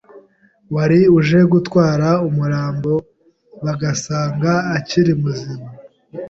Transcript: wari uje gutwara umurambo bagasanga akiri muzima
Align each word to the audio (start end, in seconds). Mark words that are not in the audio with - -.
wari 0.75 0.99
uje 1.17 1.39
gutwara 1.53 2.09
umurambo 2.27 2.91
bagasanga 3.63 4.51
akiri 4.77 5.13
muzima 5.21 5.67